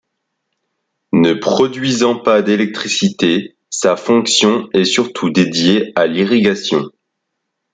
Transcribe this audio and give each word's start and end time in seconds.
Ne 1.13 1.35
produisant 1.35 2.17
pas 2.17 2.41
d'électricité, 2.41 3.55
sa 3.69 3.95
fonction 3.95 4.67
est 4.73 4.83
surtout 4.83 5.29
dédiée 5.29 5.93
à 5.95 6.07
l'irrigation. 6.07 6.89